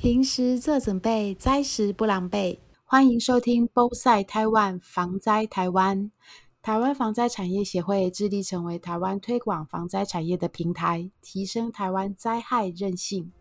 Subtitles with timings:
[0.00, 2.60] 平时做准备，灾时不狼狈。
[2.84, 6.04] 欢迎收听《b o s i d e Taiwan 防灾台湾》。
[6.62, 13.32] 台湾防灾产业协会致力成为台湾推广防灾产业的平台，提升台湾灾害韧性。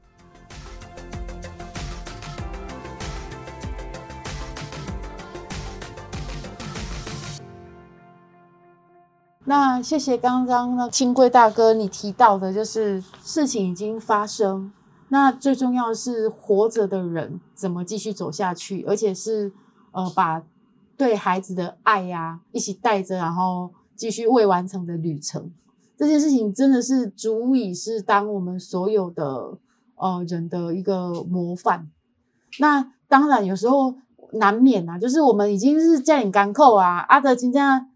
[9.45, 14.73] 那谢谢刚刚那清贵大哥你提到的，就是事情已经发生。
[15.09, 19.51] 那最重要的是活着的人怎么继续走下去，而且是
[19.91, 20.43] 呃把
[20.97, 25.51] 对孩子的爱呀一起带着，然后继续未完成的旅程。
[25.95, 29.57] 这件事情真的是足以是当我们所有的
[29.95, 31.89] 呃人的一个模范。
[32.59, 33.95] 那当然有时候
[34.33, 37.89] 难免啊，就是我们已经是叫你干扣啊，阿德今天。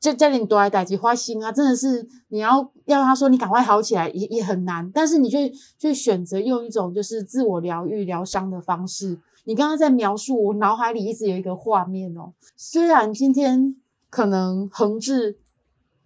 [0.00, 9.18] 就叫你多来代际花心啊，真的是你要要他说你赶快好起来也也很难，但是你却却选择用一种就是自我疗愈疗伤的方式。
[9.44, 12.32] 你刚刚在描述，我脑海里一直有一个画面哦。
[12.56, 13.76] 虽然今天
[14.08, 15.36] 可能恒志，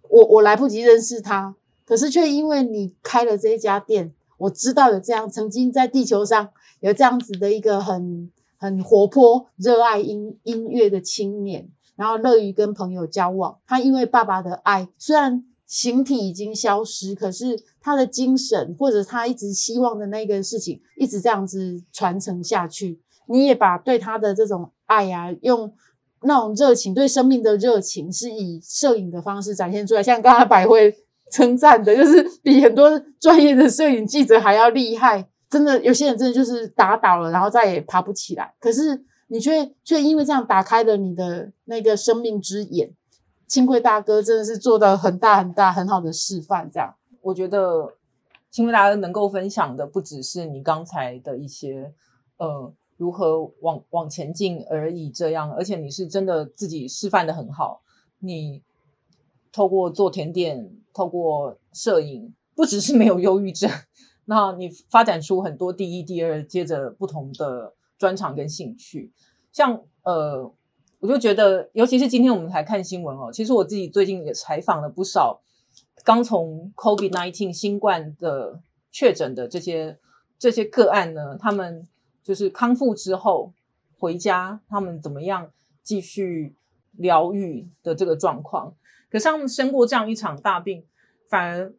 [0.09, 6.49] 我我来不及认识他，可是却因为你开了这一家店，我知道有这样曾经在地球上
[6.81, 11.69] 有这样子的一个很很活泼、热爱音音乐的青年。
[11.99, 23.01] 然后乐于跟朋友交往，他因为爸爸的爱，虽然形体已经消失，可是他的精神或者他一直希望的那个事情，一直这样子传承下去。
[23.27, 25.73] 你也把对他的这种爱呀，用
[26.21, 30.01] 那种热情，对生命的热情，是以摄影的方式展现出来。
[30.01, 30.95] 像刚才百惠
[31.29, 35.27] 称赞的，就是比很多专业的摄影记者还要厉害。
[35.49, 38.53] 真的，有些人真的就是打倒了，然后再也爬不起来。
[38.61, 39.03] 可是。
[39.31, 42.95] 你却却因为这样打开了你的那个生命之眼，
[43.45, 46.67] 清贵大哥真的是做的很大很大很好的示范。
[46.67, 47.93] 这样，我觉得
[48.49, 51.93] 清贵大哥能够分享的不只是你刚才的一些
[52.37, 57.83] 呃如何往往前进而已，这样，而且你是真的自己示范的很好。
[58.17, 58.63] 你
[59.51, 63.69] 透过做甜点，透过摄影，不只是没有忧郁症，
[64.25, 67.75] 那你发展出很多第一、第二，接着不同的。
[67.99, 69.11] 专长跟兴趣，
[69.51, 70.51] 像呃，
[70.99, 73.29] 我就觉得，尤其是今天我们才看新闻哦。
[73.31, 75.41] 其实我自己最近也采访了不少
[76.05, 79.99] 刚从 COVID nineteen 新冠的确诊的这些
[80.39, 81.85] 这些个案呢，他们
[82.23, 83.53] 就是康复之后
[83.97, 85.51] 回家，他们怎么样
[85.83, 86.55] 继续
[86.93, 88.73] 疗愈的这个状况。
[89.11, 90.85] 可是他们生过这样一场大病，
[91.27, 91.73] 反而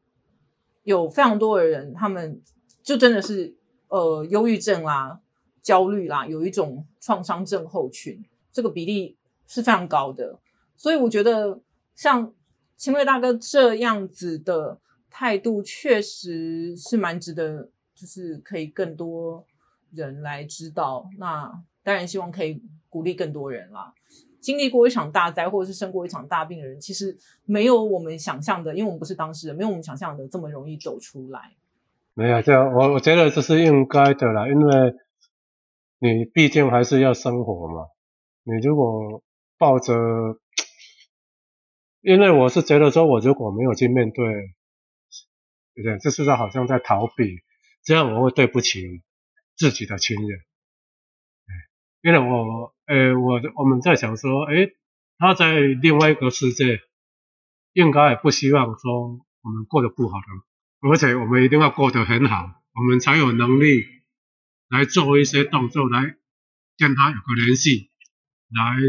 [0.83, 2.43] 有非常多的人，他们
[2.83, 3.57] 就真的是
[3.89, 5.21] 呃忧郁症啦。
[5.63, 9.17] 焦虑啦，有一种创伤症候群，这个比例
[9.47, 10.39] 是非常高的。
[10.77, 11.61] 所以我觉得
[11.95, 12.33] 像
[12.77, 14.79] 清瑞大哥这样子的
[15.11, 19.45] 态度，确实是蛮值得，就是可以更多
[19.93, 21.11] 人来知道。
[21.19, 23.93] 那当然希望可以鼓励更多人啦。
[24.41, 31.53] 经历过一场大灾或者是生过一场大病的人，其实没有我们想象的，因为我们不是当事人，没有我们想象的这么容易走出来。
[32.15, 34.95] 没有，这样我我觉得这是应该的啦，因为。
[36.03, 37.87] 你毕竟还是要生活嘛。
[38.43, 39.23] 你如果
[39.59, 39.95] 抱着，
[42.01, 44.25] 因为我是觉得说，我如果没有去面对，
[45.75, 45.99] 对不对？
[45.99, 47.41] 这是在好像在逃避，
[47.85, 49.03] 这样我会对不起
[49.57, 50.41] 自己的亲人。
[52.03, 54.73] 因为我，呃，我我们在想说，诶，
[55.19, 56.81] 他在另外一个世界，
[57.75, 62.37] 应该也不希望说我们过得不好的，而且我们一定要过得很好，
[62.73, 64.00] 我们才有能力。
[64.71, 66.15] 来做一些动作，来
[66.79, 67.91] 跟他有个联系，
[68.49, 68.81] 来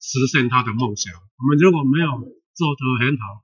[0.00, 1.12] 实现他的梦想。
[1.12, 2.06] 我们如果没有
[2.54, 3.42] 做得很好，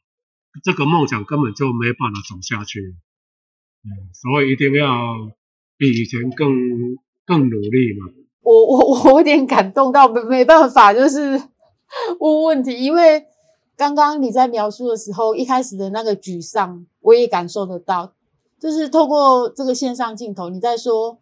[0.63, 2.95] 这个梦想根本就没办法走下去。
[3.83, 5.33] 嗯，所以一定要
[5.77, 6.49] 比以前更
[7.27, 8.07] 更努力嘛。
[8.41, 11.43] 我我我有点感动到没没办法，就是
[12.21, 13.25] 问问题，因为
[13.77, 18.15] 刚刚你在描述的时候，一开始的那个沮丧，我也感受得到。
[18.61, 21.21] 就是透过这个线上镜头，你在说。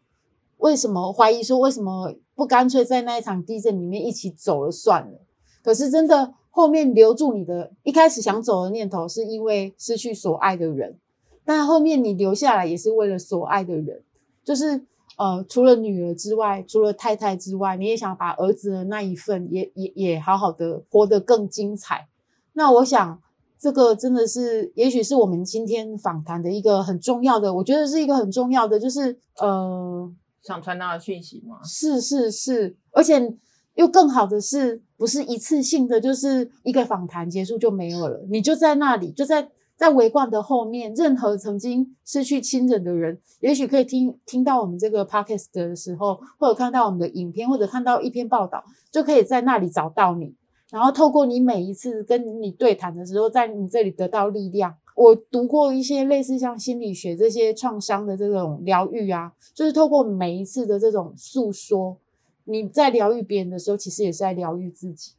[0.63, 5.21] 为什么怀疑说为什么不干脆在那一场地震里面一起走了算了？
[5.61, 10.97] 可是真的后面留住你的，一开始想走的念头是因为失去所爱的人，
[11.45, 14.03] 但后面你留下来也是为了所爱的人，
[14.45, 14.87] 就是
[15.19, 22.07] 呃除了女儿之外，除了太太之外，你也想把儿子的那一份也也也好好的活得更精彩。
[22.53, 23.21] 那我想
[23.59, 30.13] 这个真的是，也许是我们今天访谈的一个很重要的，我觉得是一个很重要的，就是呃。
[30.43, 31.59] 想传达的讯息吗？
[31.65, 33.35] 是是是，而且
[33.75, 48.63] 又更好的是，不是一次性的，就是一个访谈结束就没有了，你就在那里，就在在在围观的后面，任何曾经失去亲人的人，也许可以听听到我们这个 podcast 的时候，或者看到我们的影片，或者看到一篇报道，
[48.93, 50.35] 就可以在那里找到你。
[50.71, 54.75] 然后透过你每一次跟你对谈的时候，在你这里得到力量。
[54.95, 61.97] 我读过一些类似像心理学这些创伤的这种疗愈啊，就是透过每一次的这种诉说，
[62.45, 65.13] 你在疗愈别人的时候，其实也是在疗愈自己。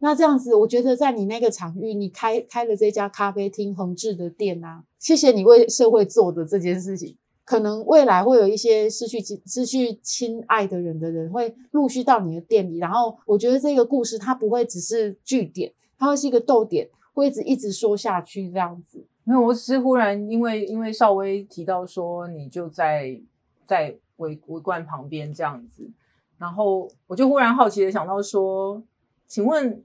[0.00, 7.16] 那这样子，我觉得在你那个场域，你开开了这家咖啡厅恒志的店啊，谢谢你为社会做的这件事情。
[7.44, 19.04] 可能未来会有一些失去失去亲爱的人的人会陆续到你的店里，然后我觉得这个故事它不会只是句点，它会是一个逗点，会一直一直说下去这样子。
[19.24, 23.20] 没有，我只是忽然因为因为邵薇提到说你就在
[23.66, 25.90] 在围围观旁边这样子，
[26.38, 28.82] 然后我就忽然好奇的想到说，
[29.26, 29.82] 请问。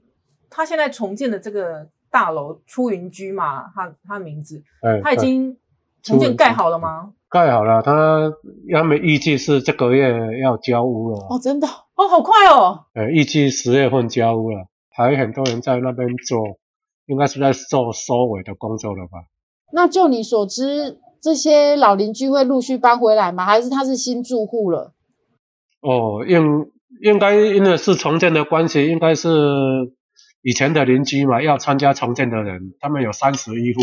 [0.48, 4.62] 他现在重建的这个大楼出云居嘛，他他名字，
[5.02, 5.58] 他已经
[6.04, 7.12] 重建盖好了吗？
[7.28, 8.32] 盖好了，他
[8.72, 11.18] 他们预计是这个月要交屋了。
[11.28, 12.86] 哦，真的哦，好快哦。
[12.94, 16.56] 呃，预计十月份交屋了，还很多人在那边做，
[17.06, 19.24] 应该是在做收尾的工作了吧？
[19.72, 23.44] 那就你所知，这些老邻居会陆续搬回来吗？
[23.44, 24.92] 还是他是新住户了？
[25.80, 26.70] 哦，应
[27.02, 29.30] 应该因为是重建的关系，应该是。
[30.42, 33.80] 以前的邻居嘛，要参加重建的人，他们有三十一户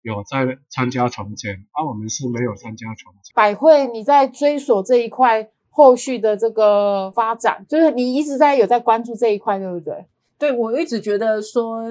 [0.00, 3.34] 有在参加重建，而我们是没有参加重建。
[3.34, 10.06] 百惠，你在追索这一块后续的这个发展，就是你一直在有在关注这一块，对不对？
[10.38, 11.84] 对，我一直觉得说，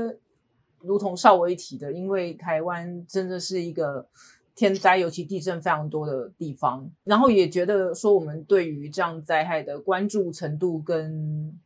[0.86, 4.08] 如同邵微提的，因为台湾真的是一个
[4.56, 11.60] 天灾，尤其地震非常多的地方，然后也觉得说，我们对于这样灾害的关注程度跟。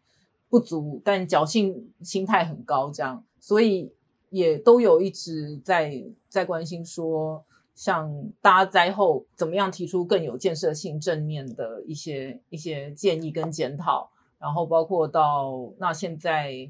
[0.51, 3.93] 不足，但侥幸心态很高，这样，所以
[4.31, 7.45] 也都有一直在在关心说，
[7.75, 8.11] 像
[8.41, 16.67] 大家灾后怎么样提出更有建设性、正面的一些一些建议跟检讨，然后包括到那现在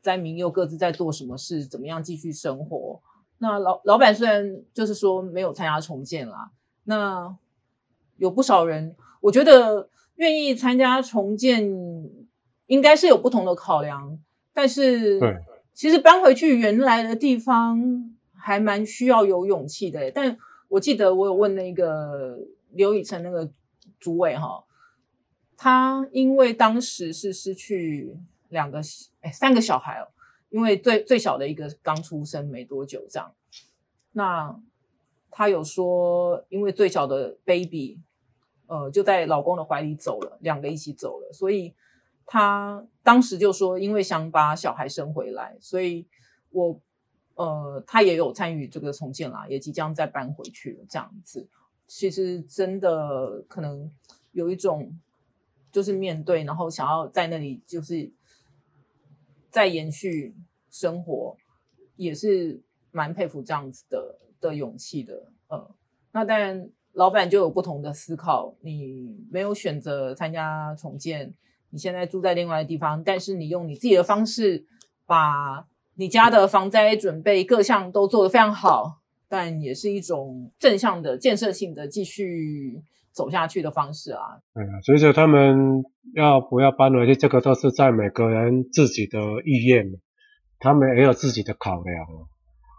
[0.00, 3.00] 灾民又各自在做什么事，怎么样继续生活。
[3.38, 6.50] 那老老板虽然就是说没有参加重建啦，
[6.84, 7.36] 那
[8.16, 11.70] 有不少人，我觉得愿意参加重建。
[12.68, 14.18] 应该是有不同的考量，
[14.52, 15.38] 但是对，
[15.72, 20.10] 其实搬回去原来的地方还蛮需要有勇气的。
[20.10, 20.36] 但
[20.68, 22.38] 我记得我有问那个
[22.72, 23.50] 刘以成那个
[23.98, 24.62] 主委哈，
[25.56, 28.14] 他因为当时是失去
[28.48, 28.80] 两个
[29.20, 30.08] 哎三个小孩哦，
[30.50, 33.34] 因为最最小的一个刚出生没多久这样，
[34.12, 34.60] 那
[35.30, 38.00] 他有说因为最小的 baby
[38.66, 41.74] 呃就在老公的怀里走了，两个一起走了，所以。
[42.30, 46.06] 他当时就说，因为想把小孩生回来，所以
[46.50, 46.78] 我
[47.36, 50.84] 呃，他也有参与这个重建啦，也即将再搬回去了。
[50.90, 51.48] 这样子，
[51.86, 53.90] 其实真的可能
[54.32, 55.00] 有一种，
[55.72, 58.12] 就是面对，然后想要在那里就是
[59.50, 60.34] 再延续
[60.70, 61.36] 生活，
[61.96, 62.60] 也是
[62.90, 65.32] 蛮佩服这样子的的勇气的。
[65.48, 65.74] 呃，
[66.12, 71.34] 那当然，老板就有不同的思考，你没有选择参加重建。
[71.70, 74.64] 你现在住在另外的地方，但是你用你自己的方式，
[75.04, 75.66] 把
[75.96, 84.40] 你家的防灾准备各项都做得非常好，但也是一种正向的建设性的继续走下去的方式啊。
[84.54, 85.84] 对啊，所以说他们
[86.14, 90.00] 要不要搬回去，这个都是在每个人自己的意愿，
[90.58, 92.06] 他们也有自己的考量。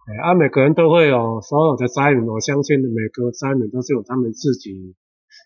[0.07, 4.95] 哎啊，每个人都会有所有的灾民，我相信每个灾民都是有他们自己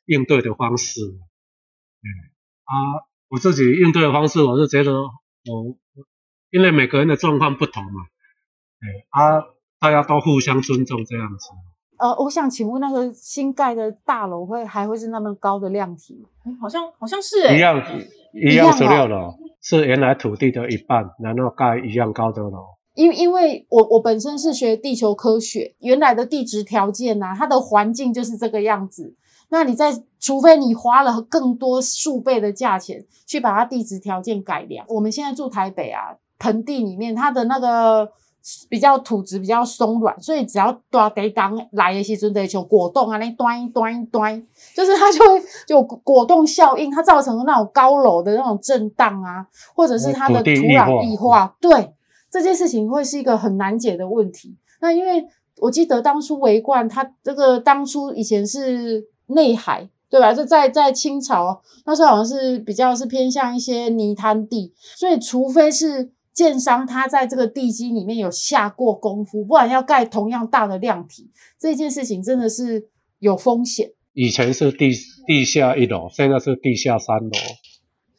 [0.05, 1.01] 应对的方式。
[1.01, 2.07] 嗯
[2.63, 3.07] 啊。
[3.29, 5.75] 我自己应对的方式，我是觉得，我
[6.51, 8.03] 因为每个人的状况不同嘛，
[8.79, 9.41] 哎啊，
[9.79, 11.47] 大家都互相尊重这样子。
[12.03, 16.21] 呃，我想请问，那个新盖的大楼会还会是那么高的量体？
[16.43, 17.81] 哎，好像好像是哎，一样
[18.33, 22.59] 一样十六楼，是原来土地的一半，然后盖一样高的楼。
[22.95, 29.15] 因因为我我本身是学地球科学，原来的地质条件呐，它的环境就是这个样子。
[29.49, 34.85] 那你在，除非你花了更多数倍的价钱去把它地质条件改良。
[34.89, 38.11] 我们现在住台北啊，盆地里面它的那个
[38.69, 44.45] 比较土质比较松软，所以只要大地刚来的时阵，得就果冻啊，那端一端一端，
[44.75, 49.45] 就是它就会有果冻效应，它造成那种高楼的那种震荡啊，
[49.75, 51.93] 或者是它的土壤异化，对
[52.29, 54.55] 这件事情会是一个很难解的问题。
[54.81, 55.25] 那因为
[55.57, 59.07] 我记得当初围观它这个当初以前是。
[59.27, 60.33] 内海对吧？
[60.33, 73.91] 就在在清朝那时候好像是比较是偏向一些泥滩地，所以除非是建商他在这个地基里面有下过功夫，不然要盖同样大的量体，这件事情真的是有风险。
[74.13, 74.91] 以前是地
[75.25, 77.29] 地下一楼，现在是地下三楼。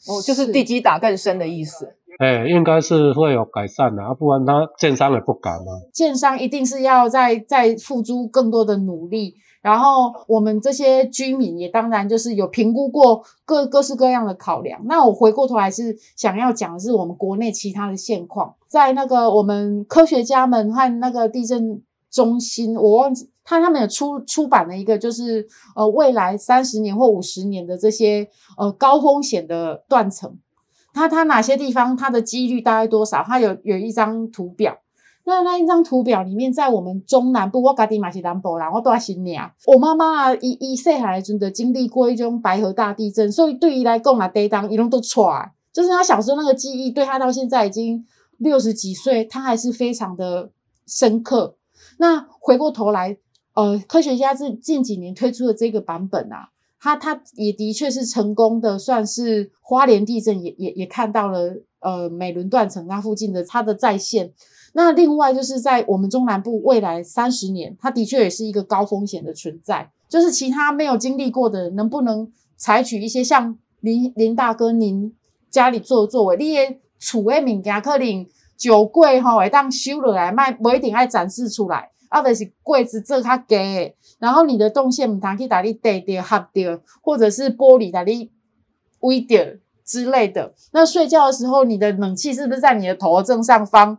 [0.07, 1.97] 哦，就是地基打更深的意思。
[2.19, 5.71] 哎，应该是会有改善的，啊，不然他建商也不敢啊。
[5.93, 14.79] 建商一定是要再再付出更多的努力，然后我们这些居民也当然就是有评估过各各式各样的考量。
[14.85, 21.81] 那我回过头来是想要讲的是我们国内其他的现况，在那个我们科学家们和那个地震
[22.11, 28.29] 中心，我忘记他他们有出出版了一个，就是呃未来三十年或五十年的这些
[28.59, 30.39] 呃高风险的断层。
[30.93, 33.25] 它它哪些地方它的几率大概多少？
[33.27, 34.77] 它有有一张图表。
[35.27, 39.51] 那那一张图表里面，在我们中南部，我家己嘛是南部人，我住在新娘。
[39.67, 48.05] 我妈妈啊，伊伊细汉时阵就经历过一种白河大地震，所以对于来讲啊，地当一路都出来，就是他小时候那个记忆，对他到现在已经
[48.37, 50.51] 六十几岁，他还是非常的
[50.87, 51.57] 深刻。
[51.99, 53.17] 那回过头来，
[53.55, 56.51] 呃，科学家是近几年推出的这个版本啊。
[56.79, 64.35] 他他也的确是成功的，算是花莲地震也也也看到了，呃，美伦断层那附近的它的再现。
[64.77, 69.91] 那另外就是在我们中南部未来三十年，它的确也是一个高风险的存在。
[70.09, 75.15] 就是其他没有经历过的，能不能采取一些像林林大哥您
[75.49, 78.27] 家里做的作为，你的储的物件可能
[78.57, 81.91] 酒柜吼会当收落来卖，不一定爱展示出来。
[82.09, 83.57] 啊，就是柜子做较低，
[84.19, 88.31] 然后你的动线唔通去打你跌掉、合掉，或者是玻璃打你
[89.01, 89.45] 微掉
[89.85, 90.55] 之类的。
[90.73, 93.99] 那睡觉的时候，你的冷气是不是在你的头正上方？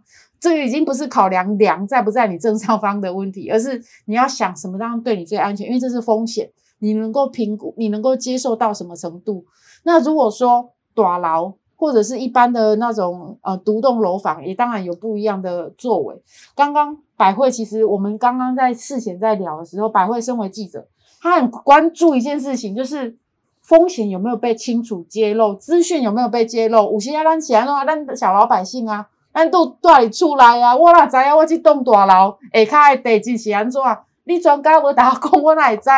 [0.50, 6.50] 这个已经不是考量梁在不在你正上方的问题，而是你要想什么样对你最安全，因为这是风险，
[6.80, 9.46] 你能够评估，你能够接受到什么程度？
[9.84, 11.54] 那如果说大楼。
[11.78, 16.16] 或者是一般的那种呃独栋楼房，也当然有不一样的作为。
[16.56, 20.88] 刚刚百惠其实我们刚刚在事前在聊的时候，百惠身为记者，
[21.20, 23.18] 他很关注一件事情，就是
[23.62, 26.94] 风险有没有被清楚揭露，资讯有没有被揭露。
[26.94, 33.82] 有时啊，咱起来话，咱小老百姓啊，咱都住伫厝内啊，我哪知影我这栋大楼下骹的地质是安怎？
[34.24, 35.90] 你专家无打讲，我哪会知？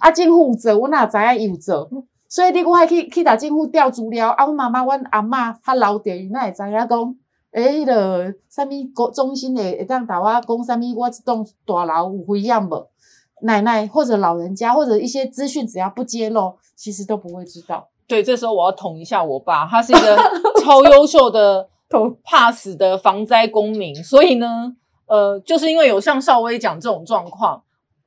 [0.00, 1.88] 啊，政府做，我哪知影伊有做？
[2.28, 7.14] 所以你我爱去去打政府调资料，啊，我妈妈、阮阿嬷较老掉，伊那会知影讲，
[7.52, 12.88] 诶，迄个啥物国中心会会当打我讲啥物，我这栋大楼有危险无？
[13.42, 17.88] 奶奶或者老人家或者一些资讯，只要不揭露，其实都不会知道。
[18.06, 20.16] 对，这时候我要捅一下我爸，他是一个
[20.60, 21.68] 超优秀的
[22.22, 24.74] 怕死的防灾公民，所以呢，
[25.06, 27.62] 呃，就是因为有像邵威讲这种状况，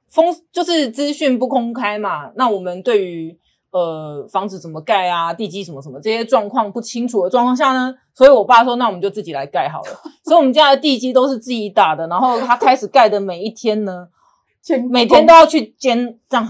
[0.09, 3.39] 风就是资讯不公开嘛，那我们对于。
[3.75, 5.33] 呃，房子怎么盖啊？
[5.33, 7.91] 地基什么什么这些状况不清楚的状况下呢？
[8.13, 9.99] 所以我爸说，那我们就自己来盖好了。
[10.23, 12.05] 所以我们家的地基都是自己打的。
[12.05, 14.09] 然后他开始盖的每一天呢，
[14.91, 16.47] 每天都要去监这样。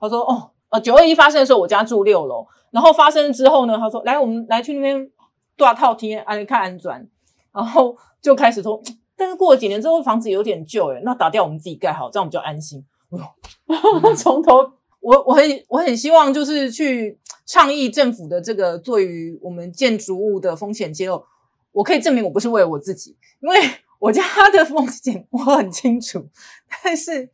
[0.00, 2.46] 他说，哦，呃，九二一发生的时候，我家住六楼。
[2.70, 5.10] 然后发生之后呢，他说，来，我们来去那边
[5.64, 7.06] 大套贴安看安装。
[7.52, 8.82] 然后就开始说，
[9.16, 12.84] 但是过了几年之后，房子有点旧，诶那打掉我们自己盖好，这样我们就安心。
[14.16, 14.72] 从头。
[15.02, 21.24] 我我很我很希望就是去倡议政府的这个对于我们建筑物的风险揭露，
[21.72, 23.58] 我可以证明我不是为了我自己，因为
[23.98, 26.28] 我家的风险我很清楚，
[26.84, 27.30] 但是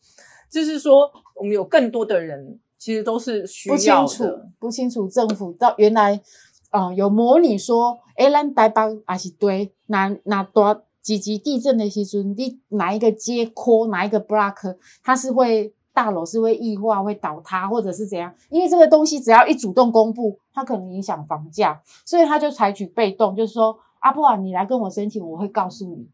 [0.49, 6.23] 就是说我们有更多的人其实都是需要的，不清楚政府到原来
[6.71, 15.73] 啊有模拟说，哎，咱台北还是对哪哪多几级地震的时阵，你哪一个街廓哪一个 block 它是会。
[15.97, 18.31] 大楼是会异化、会倒塌，或者是怎样？
[18.51, 26.07] 因为这个东西只要一主动公布，它可能影响房价，所以他就采取被动，就是说，阿布啊，你来跟我申请，我会告诉你。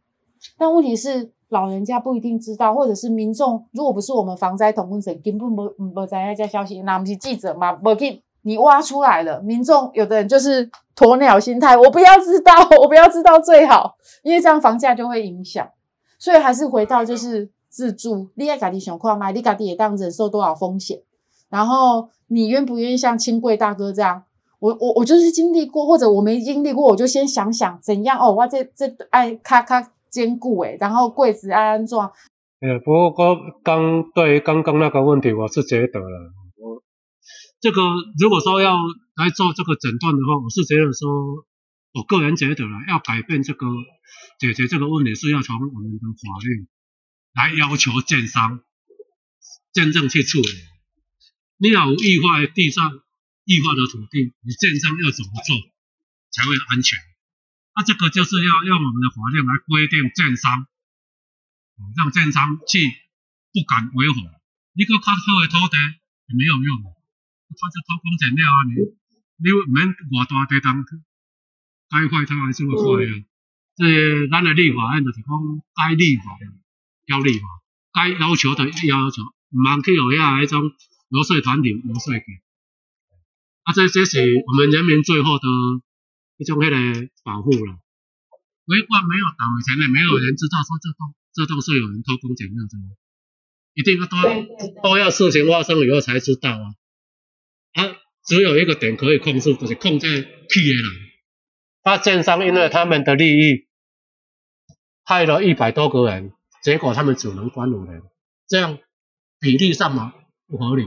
[0.57, 7.73] 但问题是，老人家不一定知道，或者是民众，如果不是我们防灾同工者，根本不不在那家消息，那不是记者嘛？
[7.73, 15.69] 不给你挖出来了，民众有的人就是鸵鸟心态，我不要知道， 我不要知道最好，因为这样房价就会影响。
[16.19, 17.51] 所以还是回到就是。
[17.73, 21.01] 自住，你爱家己想看卖，你家己也当忍受多少风险？
[21.49, 24.25] 然后你愿不愿意像清贵大哥这样？
[24.59, 28.31] 我我我就是经历过，或者我没经历过，我就先想想怎样哦。
[28.31, 32.13] 我这这爱咔咔坚固诶，然后柜子安安装。
[32.61, 36.31] 呃，不过刚刚对于刚刚那个问题，我是觉得了，
[37.63, 37.81] 这个
[38.19, 38.77] 如果说要
[39.15, 41.47] 来做这个诊断的话，我是觉得说，
[41.93, 43.67] 我个人觉得了，要改变这个
[44.41, 46.67] 解决这个问题，是要从我们的法律。
[47.35, 48.61] 来要求建商
[49.73, 50.49] 真正去处理，
[51.57, 53.01] 你有异化的地上
[53.45, 55.57] 异化的土地，你建商要怎么做
[56.31, 56.99] 才会安全？
[57.75, 60.67] 那这个就是要用我们的法律来规定建商，
[61.97, 62.85] 让建商去
[63.55, 64.17] 不敢违法。
[64.75, 65.79] 你个较好的土地
[66.27, 66.83] 也没有用，
[67.55, 68.59] 他就偷工减料啊！
[68.69, 68.73] 你
[69.43, 70.85] 你免偌大地当
[71.89, 73.13] 该坏它还是会坏啊。
[73.77, 75.29] 这咱的立法案就是讲
[75.77, 76.25] 该立法
[77.07, 77.45] 要立法，
[77.93, 80.73] 该要求的要求，唔通去有遐迄种
[81.09, 82.25] 游说团体游说去。
[83.65, 85.47] 啊，这这是我们人民最后的。
[86.39, 87.79] 一种迄个保护了，
[88.65, 92.75] 围观没有倒前的，没有人知道说这栋这栋是有人偷工减料的，
[93.75, 94.17] 一定要都
[94.83, 96.75] 都要事情发生了以后才知道啊。
[97.73, 100.07] 啊，只有一个点可以控制，就是控制
[100.49, 100.85] 企业人。
[101.83, 103.67] 他建商因为他们的利益，
[105.05, 108.03] 害了一百多个人，结果他们只能关五年，
[108.47, 108.79] 这样
[109.41, 110.15] 比例上嘛
[110.47, 110.87] 不合理。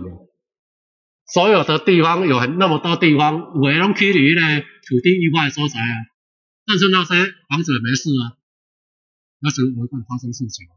[1.28, 5.96] 所有的地方有很那么多地方，有的拢起离咧土地意外所在啊，
[6.66, 7.16] 但是那些
[7.50, 8.38] 房子没事啊，
[9.40, 10.68] 那是违规发生事情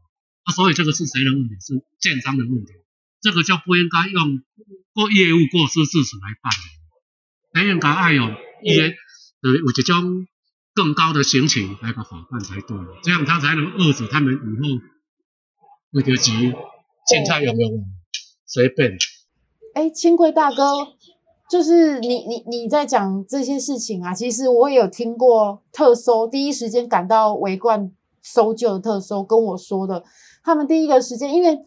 [0.43, 1.55] 啊，所以这个是谁的问题？
[1.61, 2.73] 是建商的问题，
[3.21, 4.41] 这个就不应该用
[4.93, 8.23] 过业务过失致死来办，理，应该爱有
[8.63, 8.95] 一些
[9.41, 10.27] 呃有这种
[10.73, 14.81] 更高的刑情来个法办才对，这样他才能遏制他们以后
[15.91, 16.31] 那个急
[17.07, 17.71] 现在有没有
[18.45, 18.97] 随便。
[19.73, 20.63] 哎，清贵大哥，
[21.49, 30.03] 就是你你你在讲这些事情啊，其实我也有听过特搜第一时间赶到围观搜救的特搜跟我说的，
[30.43, 31.57] 他们第一个时间，因为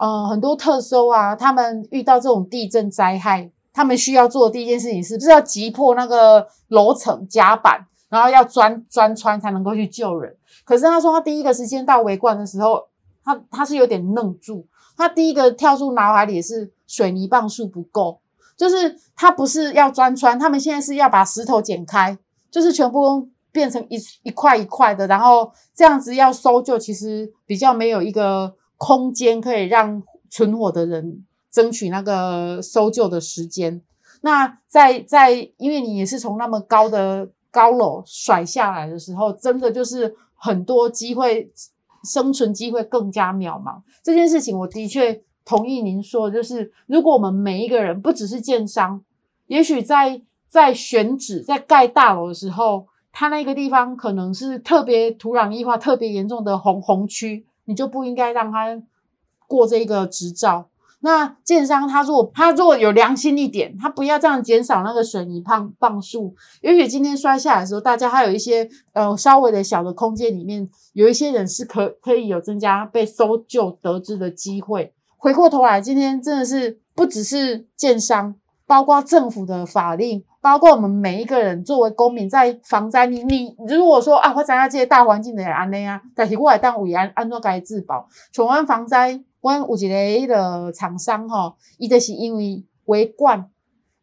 [0.00, 10.34] 呃很多特搜啊，他们遇到这种地震灾害，他们需要做的第一件事情是不是要击破那个楼层甲板，然后要钻钻穿才能够去救人。
[10.64, 12.88] 可是他说他第一个时间到围观的时候，
[13.22, 14.66] 他他是有点愣住。
[14.96, 18.20] 他第一个跳出脑海里是水泥棒数不够，
[18.56, 22.16] 就是他不是要钻穿，他们现在是要把石头剪开，
[22.50, 33.82] 就是全部变成一一块一块的，然后这样子要搜救，其实比较没有一个空间可以让存活的人争取那个搜救的时间。
[34.22, 41.52] 那在在，因为你也是从那么高的高楼甩下来的时候，真的就是很多机会。
[42.02, 49.04] 生存机会更加渺茫，这件事情我的确同意您说，就是如果我们每一个人不只是建商，
[49.48, 58.82] 也许在在选址在盖大楼的时候，他那个地方可能是特别土壤异化特别严重的红红区，你就不应该让他
[59.46, 60.66] 过这个执照。
[61.02, 66.34] 那建商他如果他如果有良心一点，他不要这样减少那个水泥棒棒数。
[66.62, 74.92] 也许今天摔下来的时候，大家还有一些呃稍微的小的空间里面，有一些人是可可以有增加被搜救得知的机会。
[75.16, 78.34] 回过头来，今天真的是不只是建商，
[78.66, 89.22] 包括政府的法令，包括我们每一个人作为公民，在防灾，你你如果说啊，我知影这些大环境的安内啊，但是我来当委安安怎该自保，全安防灾。
[89.42, 93.48] 我有一个迄个厂商吼，伊就是因为围观，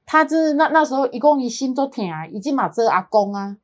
[0.03, 3.55] 他就是那那时候一共伊心都疼，已经嘛做阿公啊，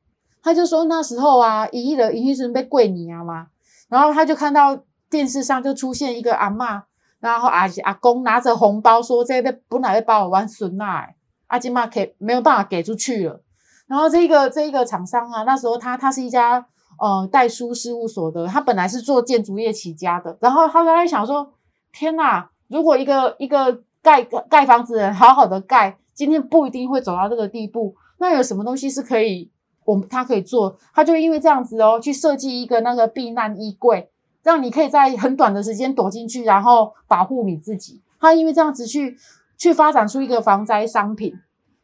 [0.43, 3.47] 他就说那时候啊，伊迄个伊迄阵被过年啊嘛，
[3.89, 4.77] 然后他就看到
[5.09, 6.83] 电视上就出现一个阿嬷，
[7.19, 11.07] 然后阿阿公拿着红包说这个本来要把我玩孙呐，
[11.53, 13.41] 阿金妈给没有办法给出去了，
[13.87, 16.65] 然后这个这一个厂商啊，那时候他他是一家
[16.99, 21.53] 呃代书事务所的，他本来是做建筑业起家的，然后他刚才想说。
[21.95, 22.47] 天呐！
[22.69, 27.95] 如果一个一个盖盖房子人好好的盖，今天不一定会走到这个地步。
[28.17, 29.51] 那有什么东西是可以，
[29.85, 30.75] 我们他可以做？
[30.91, 34.09] 他就因为这样子哦，去设计一个那个避难衣柜，
[34.41, 38.01] 让你可以在很短的时间躲进去，然后保护你自己。
[38.19, 39.15] 他因为这样子去
[39.57, 41.33] 去发展出一个防灾商品。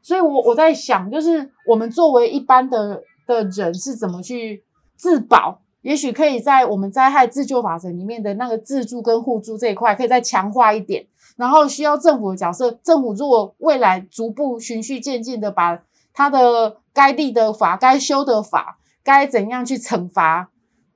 [0.02, 4.64] 所以我我在想，就是我们作为一般的的人是怎么去
[4.96, 5.62] 自保？
[5.82, 11.08] 也许可以在我们灾害自救法则里面的那个自助跟互助这一块，可以再强化一点。
[11.38, 20.50] 然后需要政府的角色，政府如果未来逐步循序渐进的把它的该立的法、该修的法、该怎样去惩罚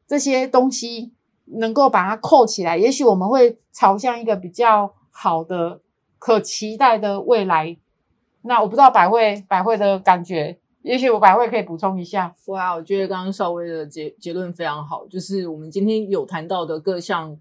[0.06, 1.14] 这些东西，
[1.46, 5.80] 能够把它扣起来，也许我们会朝向一个比较好的、
[6.24, 7.76] 可期待的未来。
[8.44, 10.58] 那我不知道百惠百惠的感觉。
[10.82, 12.34] 也许我百惠可以补充一下。
[12.46, 17.38] 哇，我觉得刚刚稍微的结结论非常好，就是我们今天有谈到的各项，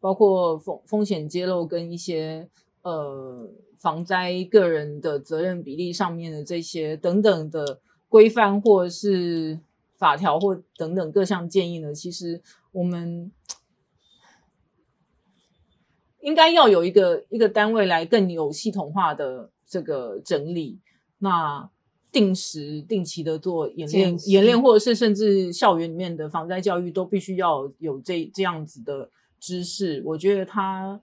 [0.00, 2.48] 包括风风险揭露跟一些
[2.82, 9.60] 呃防灾个人的责任比例上面的这些等等的规范，或是
[9.96, 12.42] 法条或等等各项建议呢，其实
[12.72, 13.30] 我们
[16.24, 20.80] 应该要有一个一个单位来更有系统化的这个整理。
[21.18, 21.70] 那
[22.10, 30.02] 定时定期的做演练演练，或者是甚至校园里面的防灾教育都必须要有这这样子的知识。
[30.04, 31.00] 我觉得它。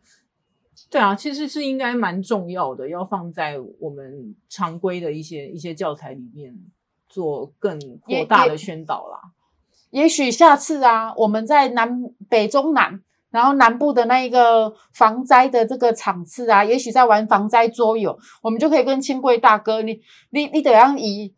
[0.89, 6.57] 对啊，其实是应该蛮重要的，要放在我们常规的一些一些教材里面
[7.07, 9.31] 做更也扩大的宣导啦。
[9.91, 19.99] 也许下次啊，我们在南北中南，然后南部的那一个防灾的这个场次啊，也许在玩防灾桌游，我们就可以跟清贵大哥，你
[20.31, 21.33] 你你得要以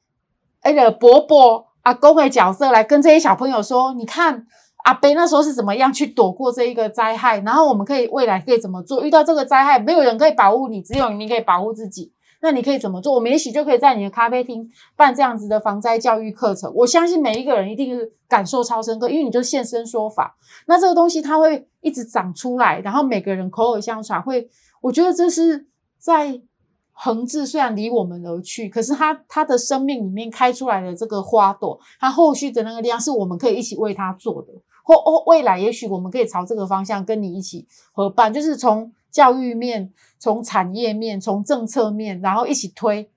[0.64, 4.46] 那个伯伯阿公的角色来跟这些小朋友说，你看
[4.86, 9.04] 阿伯那时候是怎么样去躲过这一个灾害，然后我们可以未来可以怎么做？
[9.04, 12.13] 遇到这个灾害，没有人可以保护你，只有你可以保护自己。
[12.44, 13.16] 那你可以怎么做？
[13.16, 16.70] 我们也许就可以在你的咖啡厅办这样子的防灾教育课程。
[16.76, 20.36] 我相信每一个人一定是感受超深刻，因为你就现身说法。
[20.68, 24.50] 那这个东西它会一直长出来，然后每个人口耳相传，会
[24.82, 26.42] 我觉得这是在
[26.92, 34.50] 恒志虽然离我们而去，可是它它的生命里面开出来的这个花朵，它后续的那个力量是我们可以一起为它做的。
[34.84, 43.10] 或或未来也许我们可以朝这个方向跟你一起合办，就是从教育面、从产业面、从政策面，然后一起推。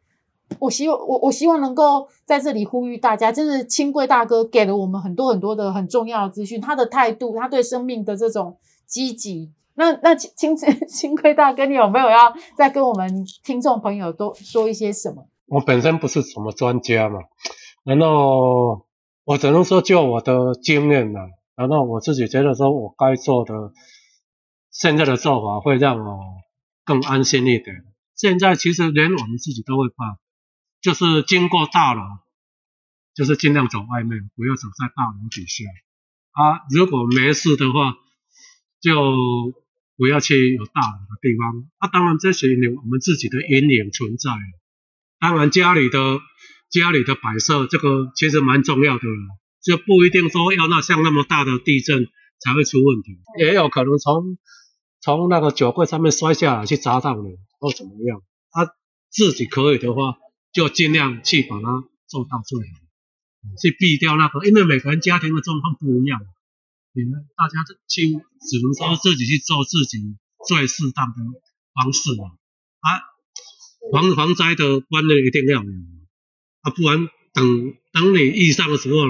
[0.61, 8.57] 我希望我我希望能够在这里呼吁大家，真的清贵大哥给了我们很多很多的很重要的资讯，他的态度，他对生命的这种
[8.87, 9.51] 积极。
[9.75, 15.27] 那那清清清贵大哥，你有没有要再跟我们听众朋友多说一些什么？
[15.49, 17.21] 我本身不是什么专家嘛，
[17.85, 18.87] 然后
[19.25, 21.21] 我只能说就我的经验呢、
[21.57, 23.53] 然后我自己觉得说我该做的，
[24.79, 26.21] 现在的做法会让我
[26.85, 27.85] 更安心一点。
[28.15, 30.19] 现在其实连我们自己都会怕，
[30.83, 32.03] 就是经过大楼，
[33.15, 35.65] 就是尽量走外面，不要走在大楼底下。
[36.33, 37.97] 啊，如果没事的话，
[38.83, 39.55] 就
[39.97, 41.71] 不要去有大楼的地方。
[41.79, 44.31] 啊，当然这些有我们自己的阴影存在。
[45.19, 46.21] 当然家里的
[46.69, 49.05] 家里的摆设，这个其实蛮重要的，
[49.63, 52.09] 就不一定说要那像那么大的地震
[52.41, 54.37] 才会出问题，也有可能从
[55.07, 58.25] 从那个酒柜上面摔下来去砸到你或怎么样。
[58.51, 58.75] 他、
[59.09, 60.19] 自己可以的话，
[60.51, 62.75] 就尽量去把它做到最好，
[63.63, 66.19] 去避掉那个，因为每个人家庭的状况不一样，
[66.93, 71.23] 你们大家去只能说自己去做自己最适当的
[71.73, 72.35] 方式嘛。
[72.81, 72.89] 啊，
[73.93, 75.71] 防防灾的观念一定要有
[76.63, 79.07] 啊，不然等等你遇上的时候，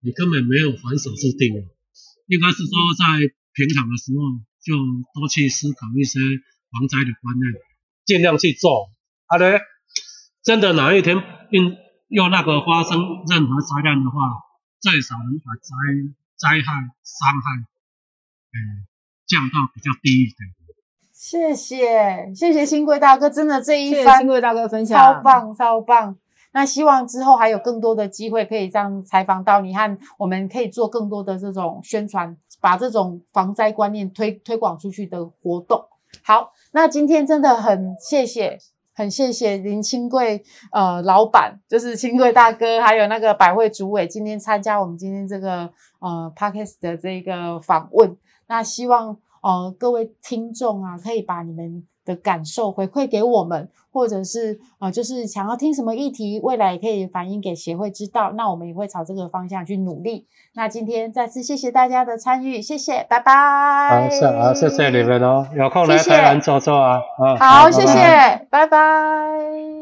[0.00, 1.52] 你根本没有还手之地。
[2.28, 4.22] 应该是说在平常的时候
[4.64, 4.74] 就
[5.12, 6.18] 多去思考一些
[6.72, 7.52] 防灾的观念，
[8.04, 8.88] 尽量去做。
[9.26, 9.60] 啊嘞，
[10.42, 11.16] 真的哪一天
[11.50, 11.76] 因
[12.08, 12.98] 又那个发生
[13.28, 14.16] 任何灾难的话，
[14.80, 15.70] 最少能把灾
[16.36, 16.72] 灾害
[17.04, 17.46] 伤害，
[18.52, 18.88] 嗯，
[19.26, 20.36] 降到比较低一点。
[21.12, 26.16] 谢谢谢谢新贵大哥，真的这一谢谢番新贵大哥分享，超棒超棒。
[26.54, 35.84] 那希望之后还有更多的机会可以这样采访到你，和我们可以做更多的这种宣传，把这种防灾观念推推广出去的活动。
[36.22, 38.56] 好，那今天真的很谢谢，
[38.94, 48.16] 很谢谢林清贵呃老板，就是清贵大哥，还有那个百惠主委，今天参加我们今天这个呃 podcast 的这个访问。
[48.46, 60.26] 那希望呃各位听众啊，可以把你们的感受回馈给我们，或者是呃就是想要听什么议题，未来也可以反映给协会知道，那我们也会朝这个方向去努力。
[60.54, 64.08] 那今天再次谢谢大家的参与，谢谢，拜拜。
[64.40, 67.00] 好，谢谢你们哦，有空来台南坐坐啊。
[67.18, 69.74] 啊，好，谢拜拜谢，拜拜。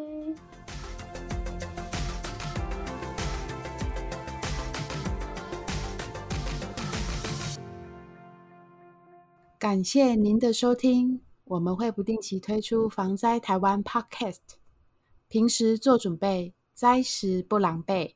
[9.58, 11.20] 感谢您的收听，
[11.52, 14.38] 我们会不定期推出防灾台湾 Podcast，
[15.28, 18.14] 平时做准备，灾时不狼狈。